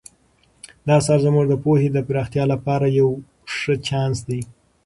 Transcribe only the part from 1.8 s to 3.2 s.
د پراختیا لپاره یو